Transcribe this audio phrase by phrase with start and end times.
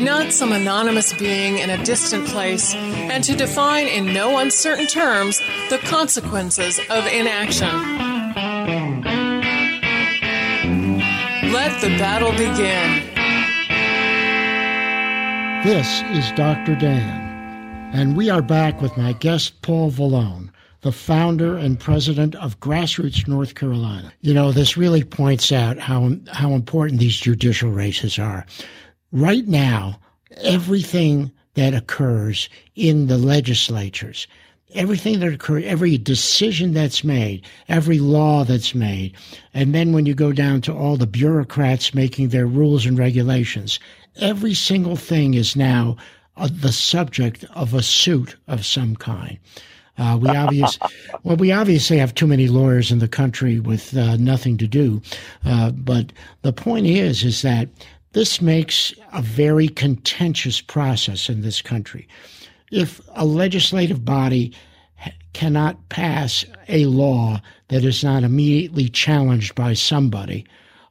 [0.00, 5.40] not some anonymous being in a distant place, and to define in no uncertain terms
[5.70, 7.68] the consequences of inaction.
[11.52, 13.10] Let the battle begin.
[15.64, 16.74] This is Dr.
[16.74, 20.50] Dan, and we are back with my guest, Paul Valone
[20.82, 24.12] the founder and president of Grassroots North Carolina.
[24.20, 28.44] You know, this really points out how how important these judicial races are
[29.12, 29.98] right now,
[30.38, 34.26] everything that occurs in the legislatures,
[34.74, 39.14] everything that occurs, every decision that's made, every law that's made,
[39.52, 43.78] and then when you go down to all the bureaucrats making their rules and regulations,
[44.20, 45.96] every single thing is now
[46.36, 49.38] uh, the subject of a suit of some kind.
[49.98, 50.78] Uh, we obvious,
[51.22, 55.02] well, we obviously have too many lawyers in the country with uh, nothing to do.
[55.44, 57.68] Uh, but the point is, is that
[58.12, 62.06] this makes a very contentious process in this country.
[62.70, 64.52] If a legislative body
[65.32, 70.46] cannot pass a law that is not immediately challenged by somebody,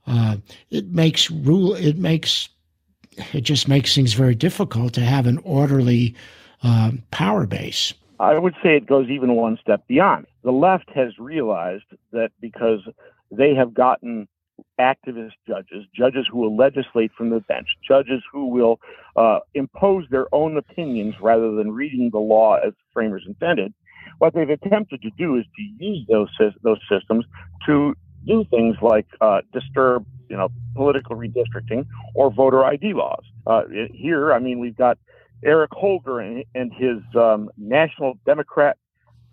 [0.08, 0.38] uh,
[0.70, 1.74] it makes rule.
[1.76, 2.50] It makes
[3.34, 6.16] it just makes things very difficult to have an orderly
[6.64, 7.94] uh, power base.
[8.20, 10.28] I would say it goes even one step beyond.
[10.44, 12.82] The left has realized that because
[13.32, 14.28] they have gotten
[14.82, 18.80] activist judges, judges who will legislate from the bench, judges who will
[19.16, 23.74] uh, impose their own opinions rather than reading the law as framers intended.
[24.18, 26.30] What they've attempted to do is to use those
[26.64, 27.26] those systems
[27.66, 33.24] to do things like uh, disturb, you know, political redistricting or voter ID laws.
[33.48, 33.64] Uh,
[33.94, 34.98] here, I mean, we've got
[35.44, 38.78] Eric Holder and, and his um, National Democrat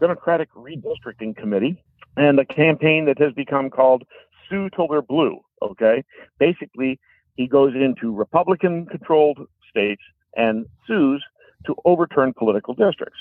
[0.00, 1.82] Democratic Redistricting Committee,
[2.16, 4.04] and a campaign that has become called
[4.48, 5.40] sue till they're blue.
[5.62, 6.04] Okay.
[6.38, 6.98] Basically,
[7.36, 9.38] he goes into Republican controlled
[9.70, 10.02] states
[10.36, 11.24] and sues
[11.66, 13.18] to overturn political districts.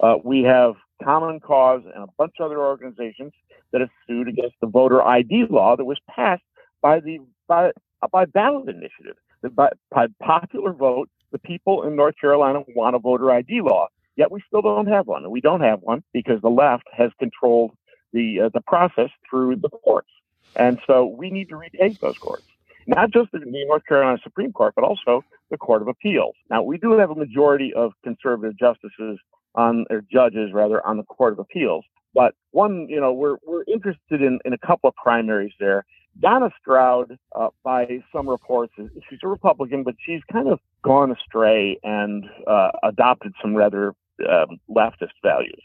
[0.00, 3.32] Uh, we have Common Cause and a bunch of other organizations
[3.72, 6.42] that have sued against the voter ID law that was passed
[6.80, 7.70] by the by,
[8.12, 9.16] by ballot initiative.
[9.54, 13.88] By, by popular vote, the people in North Carolina want a voter ID law.
[14.16, 17.10] Yet we still don't have one, and we don't have one because the left has
[17.20, 17.72] controlled
[18.12, 20.08] the uh, the process through the courts.
[20.56, 22.44] And so we need to retake those courts,
[22.86, 26.34] not just the North Carolina Supreme Court, but also the Court of Appeals.
[26.50, 29.18] Now, we do have a majority of conservative justices
[29.54, 31.84] on, or judges rather, on the Court of Appeals.
[32.14, 35.84] But one, you know, we're, we're interested in, in a couple of primaries there.
[36.20, 41.78] Donna Stroud, uh, by some reports, she's a Republican, but she's kind of gone astray
[41.84, 43.94] and uh, adopted some rather
[44.28, 45.62] um, leftist values.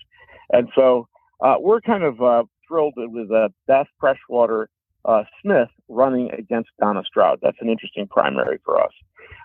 [0.51, 1.07] And so
[1.41, 4.69] uh, we're kind of uh, thrilled with uh, Beth Freshwater
[5.05, 7.39] uh, Smith running against Donna Stroud.
[7.41, 8.91] That's an interesting primary for us.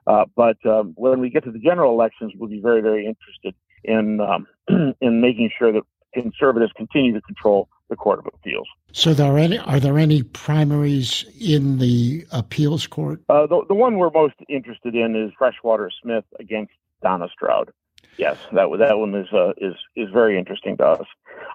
[0.07, 3.55] Uh, but um, when we get to the general elections, we'll be very, very interested
[3.85, 4.47] in um,
[5.01, 5.83] in making sure that
[6.15, 8.67] conservatives continue to control the Court of Appeals.
[8.93, 13.23] So, there are any are there any primaries in the appeals court?
[13.29, 17.71] Uh, the the one we're most interested in is Freshwater Smith against Donna Stroud.
[18.19, 21.07] Yes, that that one is uh, is is very interesting to us.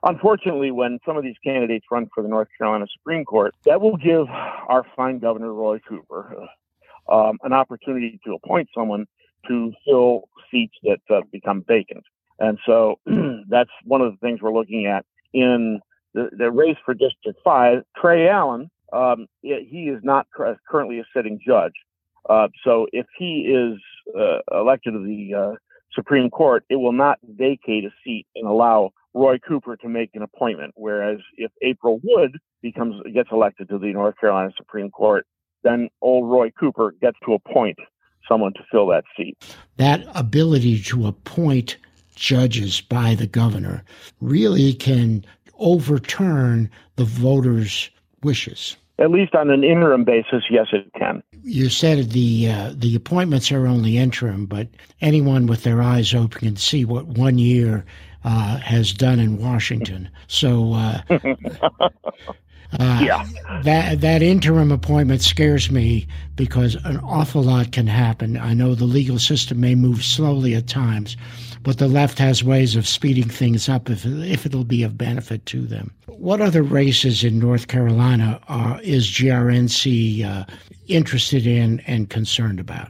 [0.04, 3.98] Unfortunately, when some of these candidates run for the North Carolina Supreme Court, that will
[3.98, 6.48] give our fine Governor Roy Cooper
[7.10, 9.06] uh, um, an opportunity to appoint someone
[9.48, 12.04] to fill seats that uh, become vacant.
[12.40, 13.00] And so
[13.50, 15.82] that's one of the things we're looking at in
[16.14, 17.84] the, the race for District 5.
[17.98, 20.28] Trey Allen, um, he is not
[20.68, 21.74] currently a sitting judge.
[22.30, 23.80] Uh, so if he is
[24.18, 25.52] uh, elected to the uh,
[25.96, 30.24] Supreme Court, it will not vacate a seat and allow Roy Cooper to make an
[30.24, 30.74] appointment.
[30.76, 35.26] Whereas if April Wood becomes gets elected to the North Carolina Supreme Court,
[35.64, 37.78] then old Roy Cooper gets to appoint
[38.28, 39.38] someone to fill that seat.
[39.78, 41.78] That ability to appoint
[42.16, 43.84] judges by the governor
[44.22, 45.26] really can
[45.60, 47.90] overturn the voters'
[48.24, 48.78] wishes.
[49.00, 51.24] At least on an interim basis, yes, it can.
[51.44, 54.68] You said the uh, the appointments are only interim, but
[55.02, 57.86] anyone with their eyes open can see what one year
[58.24, 60.10] uh, has done in Washington.
[60.28, 60.74] So.
[60.74, 61.02] Uh,
[62.80, 63.24] Uh, yeah.
[63.64, 68.36] That that interim appointment scares me because an awful lot can happen.
[68.36, 71.16] I know the legal system may move slowly at times,
[71.64, 75.46] but the left has ways of speeding things up if if it'll be of benefit
[75.48, 75.92] to them.
[76.08, 80.46] What other races in North Carolina are, is GRNC uh,
[80.88, 82.90] interested in and concerned about?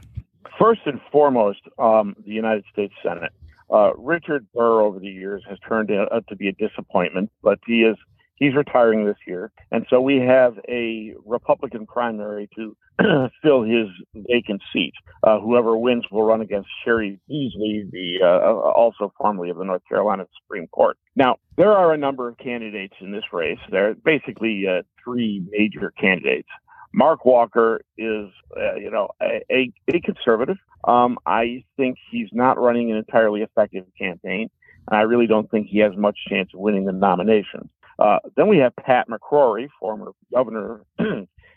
[0.58, 3.32] First and foremost, um, the United States Senate.
[3.70, 7.82] Uh, Richard Burr over the years has turned out to be a disappointment, but he
[7.82, 7.96] is
[8.36, 12.76] he's retiring this year, and so we have a Republican primary to
[13.42, 14.92] fill his vacant seat.
[15.22, 19.82] Uh, whoever wins will run against Cheri Beasley, the uh, also formerly of the North
[19.88, 20.96] Carolina Supreme Court.
[21.16, 23.58] Now, there are a number of candidates in this race.
[23.70, 26.48] There are basically uh, three major candidates.
[26.92, 30.58] Mark Walker is, uh, you know, a, a conservative.
[30.84, 34.48] Um, I think he's not running an entirely effective campaign,
[34.88, 37.68] and I really don't think he has much chance of winning the nomination.
[37.98, 40.82] Uh, then we have Pat McCrory, former governor,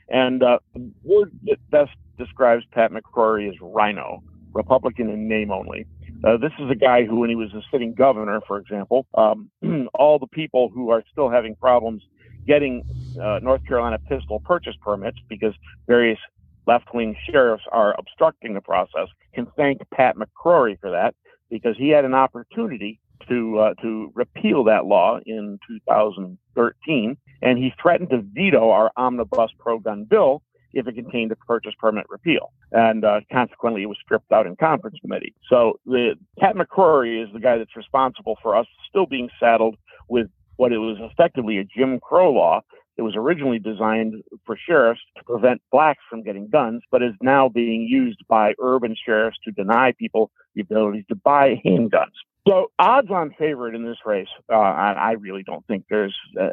[0.10, 4.24] and uh, the word that best describes Pat McCrory is RINO,
[4.54, 5.86] Republican in name only.
[6.24, 9.50] Uh, this is a guy who, when he was a sitting governor, for example, um,
[9.94, 12.02] all the people who are still having problems
[12.48, 12.84] getting
[13.22, 15.54] uh, North Carolina pistol purchase permits because
[15.86, 16.18] various
[16.66, 21.14] left wing sheriffs are obstructing the process can thank Pat McCrory for that
[21.50, 23.00] because he had an opportunity
[23.30, 29.52] to uh, to repeal that law in 2013, and he threatened to veto our omnibus
[29.60, 30.42] pro-gun bill
[30.74, 34.56] if it contained a purchase permit repeal, and uh, consequently, it was stripped out in
[34.56, 35.34] conference committee.
[35.50, 39.78] So the Pat McCrory is the guy that's responsible for us still being saddled
[40.08, 40.28] with
[40.58, 42.62] what it was effectively a Jim Crow law
[42.98, 47.48] it was originally designed for sheriffs to prevent blacks from getting guns, but is now
[47.48, 52.14] being used by urban sheriffs to deny people the ability to buy handguns.
[52.48, 56.50] So odds on favorite in this race, uh, I, I, really don't think there's uh,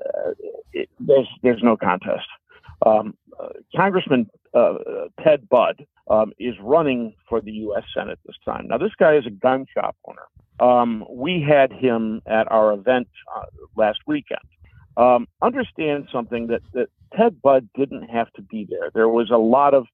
[0.72, 2.26] it, there's there's no contest.
[2.84, 4.74] Um, uh, Congressman uh,
[5.22, 7.84] Ted Budd um, is running for the U.S.
[7.96, 8.66] Senate this time.
[8.68, 10.26] Now this guy is a gun shop owner.
[10.60, 13.44] Um, we had him at our event uh,
[13.76, 14.40] last weekend.
[14.96, 18.90] Um, understand something that, that Ted Budd didn't have to be there.
[18.94, 19.86] There was a lot of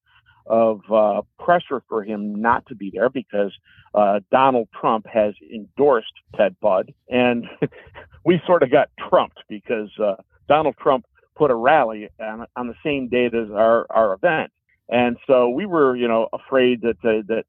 [0.46, 3.52] of uh, pressure for him not to be there because
[3.94, 7.46] uh, Donald Trump has endorsed Ted Budd, and
[8.24, 10.16] we sort of got trumped because uh,
[10.48, 11.04] Donald Trump
[11.36, 14.50] put a rally on, on the same date as our, our event,
[14.88, 17.44] and so we were, you know, afraid that uh, that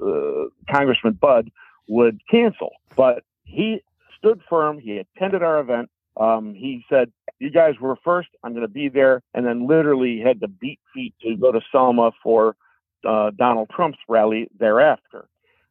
[0.00, 1.50] uh, Congressman Budd
[1.88, 3.82] would cancel, but he
[4.16, 4.78] stood firm.
[4.78, 5.90] He attended our event.
[6.18, 8.28] Um, he said, "You guys were first.
[8.42, 11.60] I'm going to be there," and then literally had to beat feet to go to
[11.70, 12.56] Selma for
[13.06, 15.28] uh, Donald Trump's rally thereafter.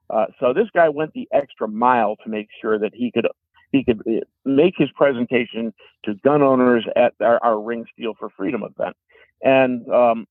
[0.10, 3.28] Uh, so this guy went the extra mile to make sure that he could
[3.72, 5.74] he could uh, make his presentation
[6.06, 8.96] to gun owners at our, our Ring Steel for Freedom event.
[9.44, 10.26] And um,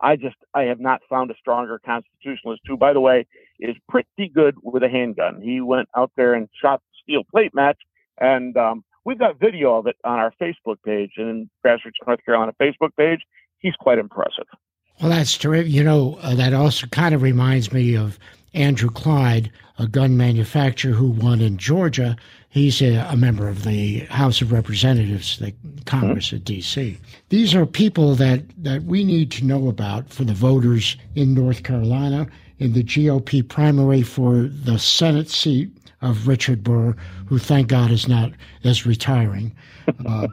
[0.00, 3.26] I just I have not found a stronger constitutionalist who, by the way,
[3.58, 5.40] is pretty good with a handgun.
[5.42, 7.78] He went out there and shot the steel plate match,
[8.18, 12.52] and um, We've got video of it on our Facebook page and Grassroots North Carolina
[12.62, 13.18] Facebook page.
[13.58, 14.44] He's quite impressive.
[15.00, 15.72] Well, that's terrific.
[15.72, 18.20] You know, uh, that also kind of reminds me of
[18.54, 19.50] Andrew Clyde,
[19.80, 22.14] a gun manufacturer who won in Georgia.
[22.50, 25.52] He's a, a member of the House of Representatives, the
[25.86, 26.36] Congress mm-hmm.
[26.36, 26.96] at D.C.
[27.30, 31.64] These are people that, that we need to know about for the voters in North
[31.64, 32.28] Carolina
[32.60, 35.68] in the GOP primary for the Senate seat
[36.02, 36.94] of Richard Burr,
[37.26, 39.54] who thank God is not is retiring.
[40.06, 40.28] Uh,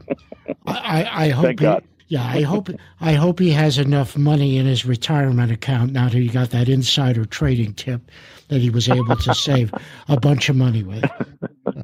[0.66, 1.46] I, I, hope.
[1.46, 1.84] Thank he, God.
[2.10, 2.70] Yeah, I hope
[3.02, 6.70] I hope he has enough money in his retirement account now that he got that
[6.70, 8.02] insider trading tip
[8.48, 9.74] that he was able to save
[10.08, 11.04] a bunch of money with.
[11.66, 11.82] Uh,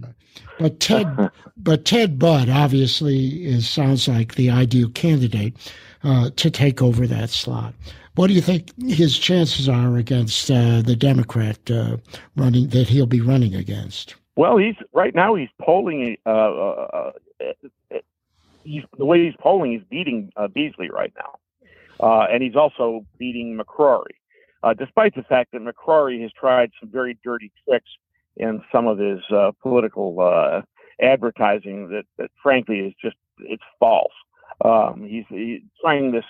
[0.60, 5.56] but Ted, but Ted Budd obviously is sounds like the ideal candidate
[6.04, 7.74] uh, to take over that slot.
[8.16, 11.98] What do you think his chances are against uh, the Democrat uh,
[12.36, 14.16] running that he'll be running against?
[14.36, 16.18] Well, he's right now he's polling.
[16.26, 17.98] Uh, uh, uh
[18.64, 23.60] he's the way he's polling, he's beating uh, Beasley right now, and he's also beating
[23.60, 24.16] McCrory,
[24.78, 27.90] despite the fact that McCrory has tried some very dirty tricks
[28.38, 29.20] in some of his
[29.62, 30.64] political
[31.02, 34.14] advertising that, that, frankly, is just it's false.
[34.64, 36.26] Um, he's, he's, trying this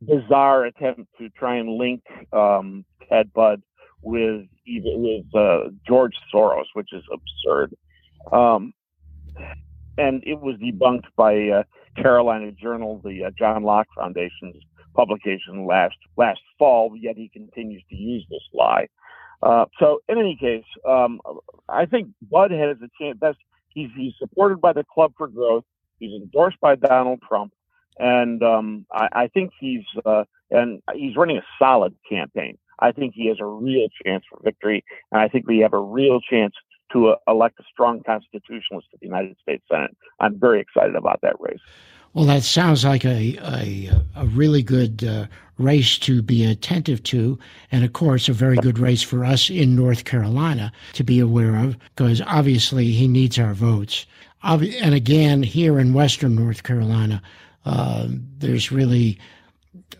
[0.00, 3.62] bizarre attempt to try and link um, Ted Budd
[4.02, 7.74] with with uh, George Soros, which is absurd.
[8.32, 8.72] Um,
[9.98, 11.62] and it was debunked by uh,
[12.00, 14.56] Carolina Journal, the uh, John Locke Foundation's
[14.94, 16.92] publication last last fall.
[16.96, 18.88] Yet he continues to use this lie.
[19.42, 21.20] Uh, so, in any case, um,
[21.68, 23.18] I think Budd has a chance.
[23.18, 23.38] Best
[23.68, 25.64] he's he's supported by the Club for Growth.
[25.98, 27.52] He's endorsed by Donald Trump,
[27.98, 32.58] and um, I, I, think he's uh, and he's running a solid campaign.
[32.78, 35.80] I think he has a real chance for victory, and I think we have a
[35.80, 36.54] real chance
[36.92, 39.96] to uh, elect a strong constitutionalist to the United States Senate.
[40.20, 41.60] I'm very excited about that race.
[42.12, 45.26] Well, that sounds like a a, a really good uh,
[45.58, 47.38] race to be attentive to,
[47.72, 51.56] and of course, a very good race for us in North Carolina to be aware
[51.56, 54.06] of, because obviously he needs our votes.
[54.42, 57.20] And again, here in Western North Carolina,
[57.66, 58.06] Uh,
[58.38, 59.18] there's really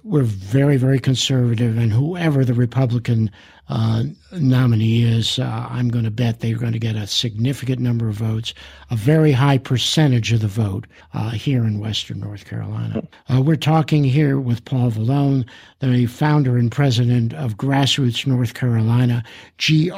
[0.06, 3.28] we're very, very conservative, and whoever the Republican
[3.68, 8.08] uh, nominee is, uh, I'm going to bet they're going to get a significant number
[8.08, 8.54] of votes,
[8.92, 13.02] a very high percentage of the vote uh, here in Western North Carolina.
[13.28, 15.44] Uh, we're talking here with Paul Valone,
[15.80, 19.24] the founder and president of Grassroots North Carolina,
[19.58, 19.94] grnc.org.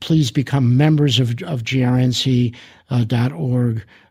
[0.00, 2.54] Please become members of, of grnc.org.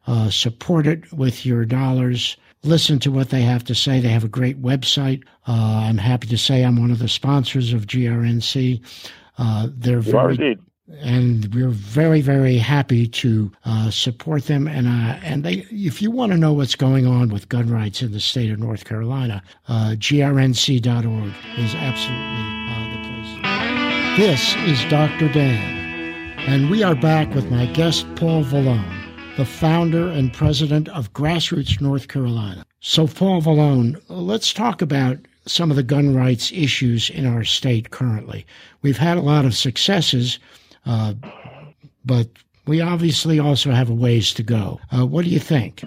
[0.06, 4.00] Uh, support it with your dollars listen to what they have to say.
[4.00, 5.24] They have a great website.
[5.48, 8.82] Uh, I'm happy to say I'm one of the sponsors of GRNC.
[9.38, 10.58] Uh, they're very,
[11.00, 14.68] and we're very, very happy to uh, support them.
[14.68, 18.02] And uh, and they, if you want to know what's going on with gun rights
[18.02, 24.18] in the state of North Carolina, uh, grnc.org is absolutely uh, the place.
[24.18, 25.30] This is Dr.
[25.30, 29.03] Dan, and we are back with my guest Paul Valone
[29.36, 32.66] the founder and president of Grassroots North Carolina.
[32.82, 37.90] So, Paul Valone, let's talk about some of the gun rights issues in our state
[37.90, 38.46] currently.
[38.82, 40.38] We've had a lot of successes,
[40.86, 41.16] uh,
[42.06, 42.28] but
[42.68, 44.80] we obviously also have a ways to go.
[44.96, 45.84] Uh, what do you think?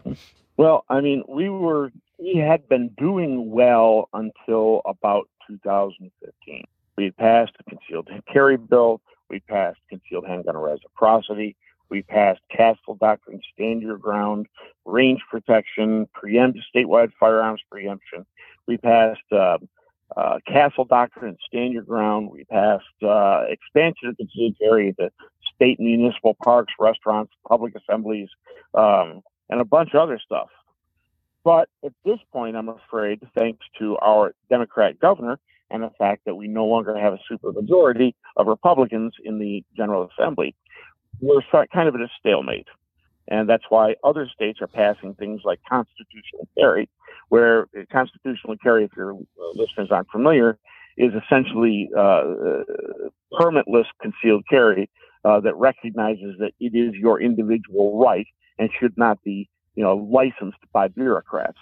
[0.57, 6.65] Well, I mean, we were we had been doing well until about 2015.
[6.97, 9.01] We passed the concealed carry bill.
[9.29, 11.57] We passed concealed handgun reciprocity.
[11.89, 14.47] We passed Castle Doctrine, Stand Your Ground,
[14.85, 18.27] Range Protection, preempt statewide firearms preemption.
[18.67, 19.59] We passed uh,
[20.17, 22.31] uh, Castle Doctrine, Stand Your Ground.
[22.31, 25.11] We passed uh, expansion of concealed carry to
[25.55, 28.29] state and municipal parks, restaurants, public assemblies,
[28.75, 30.49] um, and a bunch of other stuff.
[31.45, 35.39] But at this point, I'm afraid, thanks to our Democrat governor
[35.71, 40.09] and the fact that we no longer have a supermajority of Republicans in the General
[40.11, 40.55] Assembly,
[41.21, 41.41] we're
[41.73, 42.67] kind of at a stalemate.
[43.29, 46.89] And that's why other states are passing things like constitutional carry,
[47.29, 49.19] where constitutional carry, if your
[49.55, 50.59] listeners aren't familiar,
[50.97, 52.65] is essentially uh, uh,
[53.33, 54.89] permitless concealed carry
[55.25, 58.27] uh, that recognizes that it is your individual right
[58.59, 61.59] and should not be, you know, licensed by bureaucrats.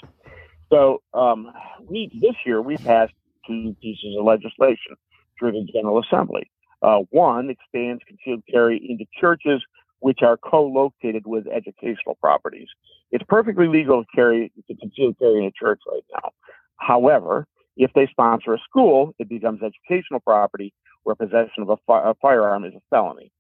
[0.71, 1.51] So um,
[1.89, 3.13] we this year we passed
[3.47, 4.97] two pieces of legislation
[5.39, 6.51] through the General Assembly.
[6.85, 9.62] Uh, one expands concealed carry into churches
[10.00, 12.69] which are co-located with educational properties.
[13.11, 16.33] It's perfectly legal to carry to conceal carry in a church right now.
[16.76, 17.47] However,
[17.79, 20.75] if they sponsor a school, it becomes educational property
[21.05, 23.33] where possession of a, fi- a firearm is a felony.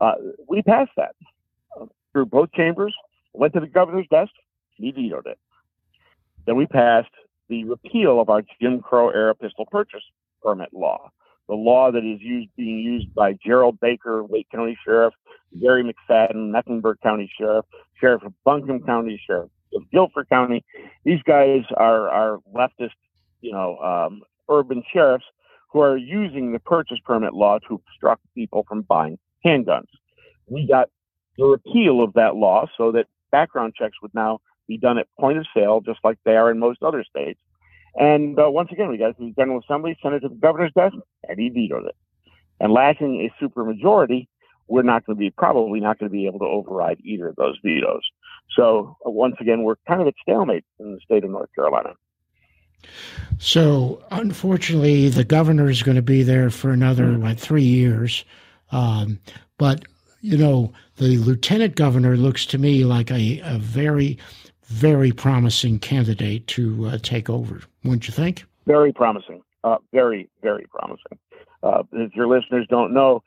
[0.00, 0.14] Uh,
[0.48, 1.14] we passed that
[1.78, 2.94] uh, through both chambers,
[3.34, 4.32] went to the governor's desk,
[4.76, 5.38] he vetoed it.
[6.46, 7.12] Then we passed
[7.50, 10.04] the repeal of our Jim Crow era pistol purchase
[10.42, 11.10] permit law
[11.50, 15.12] the law that is used being used by Gerald Baker, Wake County Sheriff,
[15.60, 17.66] Garry McFadden, Mecklenburg County Sheriff,
[18.00, 20.64] Sheriff of Buncombe County, Sheriff of Guilford County.
[21.04, 22.92] These guys are are leftist,
[23.40, 25.24] you know, um, urban sheriffs
[25.72, 29.88] who are using the purchase permit law to obstruct people from buying handguns.
[30.46, 30.88] We got
[31.36, 34.38] the repeal of that law so that background checks would now
[34.68, 37.40] be done at point of sale, just like they are in most other states.
[37.96, 40.34] And uh, once again, we got it to the General Assembly, sent it to the
[40.34, 40.94] governor's desk,
[41.28, 41.96] and he vetoed it.
[42.60, 44.28] And lacking a supermajority,
[44.68, 47.36] we're not going to be probably not going to be able to override either of
[47.36, 48.02] those vetoes.
[48.56, 51.94] So uh, once again, we're kind of at stalemate in the state of North Carolina.
[53.38, 57.22] So unfortunately, the governor is going to be there for another mm-hmm.
[57.22, 58.24] what three years.
[58.70, 59.18] Um,
[59.58, 59.84] but
[60.22, 64.18] you know, the lieutenant governor looks to me like a, a very
[64.70, 68.44] very promising candidate to uh, take over, wouldn't you think?
[68.66, 69.42] Very promising.
[69.64, 71.18] Uh, very, very promising.
[71.62, 73.22] Uh, if your listeners don't know,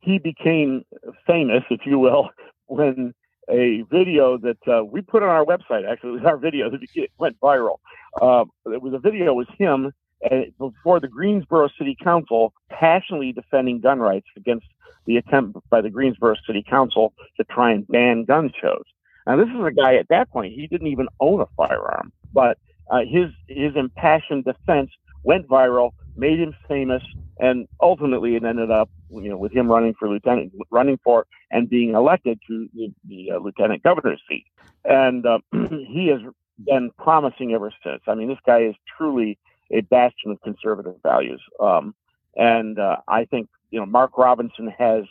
[0.00, 0.84] he became
[1.26, 2.30] famous, if you will,
[2.66, 3.14] when
[3.48, 6.80] a video that uh, we put on our website, actually, was our video that
[7.18, 7.76] went viral.
[8.20, 9.92] Uh, it was a video with him
[10.30, 14.66] uh, before the Greensboro City Council passionately defending gun rights against
[15.04, 18.82] the attempt by the Greensboro City Council to try and ban gun shows.
[19.26, 22.58] Now, this is a guy at that point, he didn't even own a firearm, but
[22.90, 24.90] uh, his, his impassioned defense
[25.24, 27.02] went viral, made him famous,
[27.40, 31.68] and ultimately it ended up, you know, with him running for lieutenant, running for and
[31.68, 34.46] being elected to the, the uh, lieutenant governor's seat.
[34.84, 36.20] And uh, he has
[36.64, 38.02] been promising ever since.
[38.06, 39.38] I mean, this guy is truly
[39.70, 41.42] a bastion of conservative values.
[41.60, 41.94] Um,
[42.36, 45.04] and uh, I think you know Mark Robinson has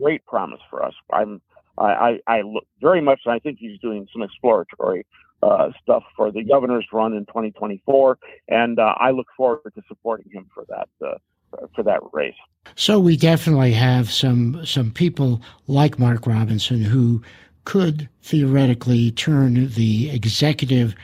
[0.00, 0.94] great promise for us.
[1.12, 1.40] I'm
[1.78, 3.20] I, I, I look very much.
[3.26, 5.06] I think he's doing some exploratory
[5.42, 8.18] uh, stuff for the governor's run in 2024,
[8.48, 12.34] and uh, I look forward to supporting him for that uh, for that race.
[12.74, 17.22] So we definitely have some some people like Mark Robinson who
[17.64, 20.94] could theoretically turn the executive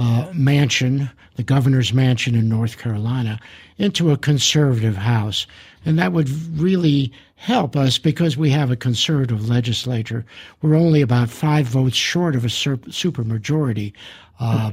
[0.00, 3.38] uh, mansion, the governor's mansion in North Carolina,
[3.76, 5.46] into a conservative house.
[5.84, 10.24] And that would really help us because we have a conservative legislature.
[10.62, 13.92] We're only about five votes short of a supermajority.
[14.38, 14.72] Uh,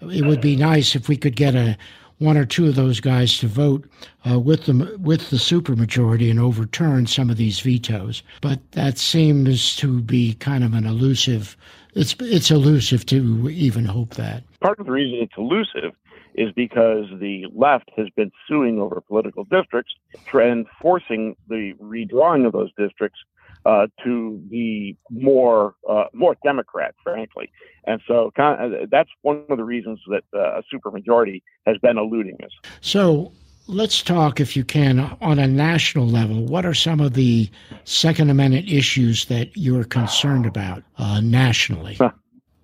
[0.00, 1.76] it would be nice if we could get a
[2.18, 3.84] one or two of those guys to vote
[4.30, 8.22] uh, with the with the supermajority and overturn some of these vetoes.
[8.40, 11.56] But that seems to be kind of an elusive.
[11.94, 14.44] It's it's elusive to even hope that.
[14.62, 15.92] Part of the reason it's elusive
[16.34, 19.92] is because the left has been suing over political districts
[20.32, 23.18] and forcing the redrawing of those districts
[23.64, 27.50] uh, to be more uh, more Democrat, frankly.
[27.84, 32.38] And so uh, that's one of the reasons that uh, a supermajority has been eluding
[32.44, 32.50] us.
[32.80, 33.32] So
[33.66, 36.44] let's talk, if you can, on a national level.
[36.44, 37.50] What are some of the
[37.84, 41.98] Second Amendment issues that you're concerned about uh, nationally?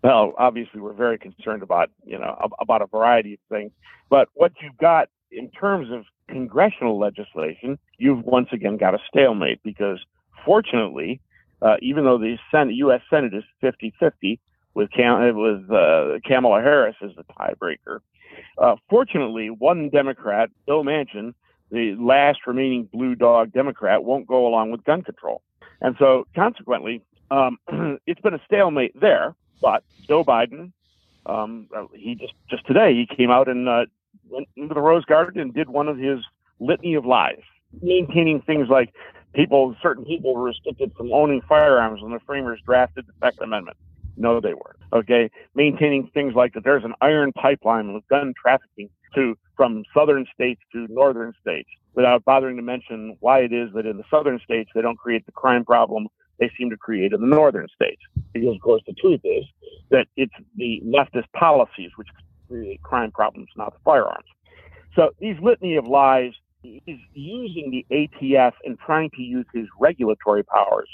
[0.02, 3.72] Well, obviously, we're very concerned about you know about a variety of things,
[4.08, 9.60] but what you've got in terms of congressional legislation, you've once again got a stalemate
[9.62, 9.98] because
[10.44, 11.20] fortunately,
[11.62, 13.00] uh, even though the Senate, U.S.
[13.10, 14.38] Senate is 50-50
[14.74, 18.00] with Cam- with uh, Kamala Harris as the tiebreaker,
[18.58, 21.34] uh, fortunately, one Democrat, Bill Manchin,
[21.70, 25.42] the last remaining blue dog Democrat, won't go along with gun control,
[25.80, 27.58] and so consequently, um,
[28.06, 29.34] it's been a stalemate there.
[29.60, 30.72] But Joe Biden,
[31.26, 33.86] um, he just just today he came out and uh,
[34.30, 36.20] went into the Rose Garden and did one of his
[36.60, 37.42] litany of lies,
[37.82, 38.92] maintaining things like
[39.34, 43.76] people, certain people were restricted from owning firearms when the framers drafted the Second Amendment.
[44.16, 44.78] No, they weren't.
[44.92, 46.64] Okay, maintaining things like that.
[46.64, 52.24] There's an iron pipeline with gun trafficking to from southern states to northern states, without
[52.24, 55.32] bothering to mention why it is that in the southern states they don't create the
[55.32, 58.00] crime problem they seem to create in the northern states.
[58.32, 59.44] Because, of course, the truth is
[59.90, 62.08] that it's the leftist policies which
[62.48, 64.26] create crime problems, not the firearms.
[64.94, 70.44] So these litany of lies, he's using the ATF and trying to use his regulatory
[70.44, 70.88] powers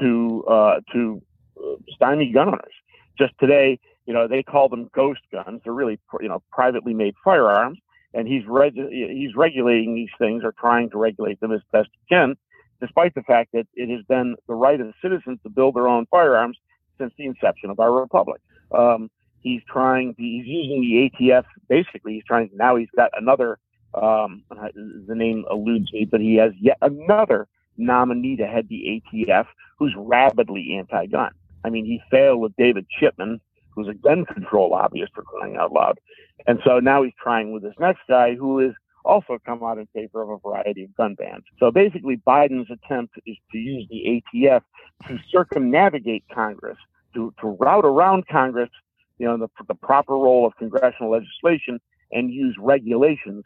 [0.00, 1.22] to uh, to
[1.58, 2.74] uh, stymie gun owners.
[3.18, 5.60] Just today, you know, they call them ghost guns.
[5.64, 7.78] They're really, you know, privately made firearms,
[8.14, 12.14] and he's reg- he's regulating these things or trying to regulate them as best he
[12.14, 12.36] can
[12.80, 15.88] despite the fact that it has been the right of the citizens to build their
[15.88, 16.56] own firearms
[16.98, 18.40] since the inception of our republic.
[18.72, 19.10] Um,
[19.40, 21.44] he's trying, he's using the ATF.
[21.68, 22.50] Basically, he's trying.
[22.54, 23.58] Now he's got another.
[23.94, 29.46] Um, the name eludes me, but he has yet another nominee to head the ATF
[29.78, 31.30] who's rabidly anti-gun.
[31.64, 35.72] I mean, he failed with David Chipman, who's a gun control lobbyist for crying out
[35.72, 35.98] loud,
[36.46, 39.86] and so now he's trying with this next guy who is also come out in
[39.94, 41.44] favor of a variety of gun bans.
[41.58, 44.62] So basically, Biden's attempt is to use the ATF
[45.08, 46.78] to circumnavigate Congress,
[47.14, 48.70] to, to route around Congress,
[49.18, 51.80] you know, the, the proper role of congressional legislation
[52.12, 53.44] and use regulations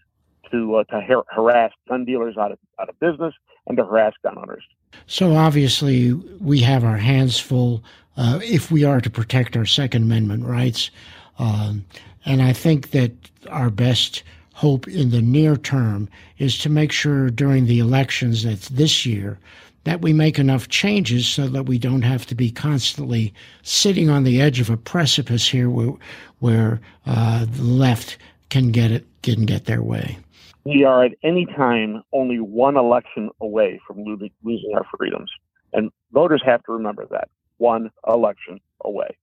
[0.50, 3.34] to uh, to har- harass gun dealers out of out of business
[3.66, 4.64] and to harass gun owners.
[5.06, 7.82] So obviously, we have our hands full
[8.16, 10.90] uh, if we are to protect our Second Amendment rights,
[11.38, 11.84] um,
[12.24, 13.12] and I think that
[13.48, 14.22] our best
[14.62, 19.37] hope in the near term is to make sure during the elections that's this year
[19.83, 24.22] that we make enough changes so that we don't have to be constantly sitting on
[24.22, 25.94] the edge of a precipice here where,
[26.38, 28.16] where uh, the left
[28.51, 30.16] can get it didn't get their way.
[30.62, 35.33] We are at any time only one election away from losing, losing our freedoms,
[35.72, 39.16] and voters have to remember that one election away.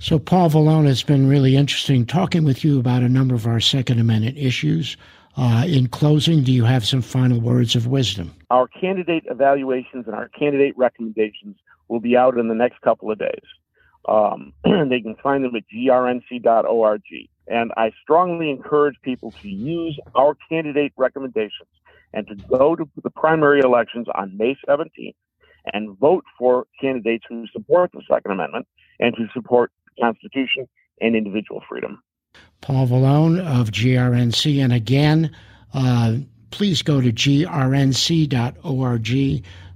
[0.00, 3.60] So, Paul Valone, it's been really interesting talking with you about a number of our
[3.60, 4.96] Second Amendment issues.
[5.36, 8.34] Uh, in closing, do you have some final words of wisdom?
[8.50, 11.56] Our candidate evaluations and our candidate recommendations
[11.88, 13.44] will be out in the next couple of days.
[14.08, 17.02] Um, they can find them at grnc.org.
[17.46, 21.68] And I strongly encourage people to use our candidate recommendations
[22.12, 25.14] and to go to the primary elections on May 17th
[25.72, 28.66] and vote for candidates who support the Second Amendment
[29.00, 30.68] and to support the Constitution
[31.00, 32.02] and individual freedom.
[32.60, 34.62] Paul Valone of GRNC.
[34.62, 35.34] And again,
[35.74, 36.16] uh,
[36.50, 37.44] please go to grnc.org.